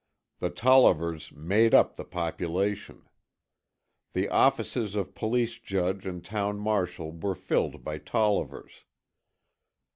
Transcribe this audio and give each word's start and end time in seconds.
The 0.39 0.49
Tollivers 0.49 1.31
made 1.31 1.75
up 1.75 1.95
the 1.95 2.03
population. 2.03 3.07
The 4.13 4.29
offices 4.29 4.95
of 4.95 5.13
police 5.13 5.59
judge 5.59 6.07
and 6.07 6.25
town 6.25 6.57
marshal 6.57 7.11
were 7.11 7.35
filled 7.35 7.83
by 7.83 7.99
Tollivers. 7.99 8.85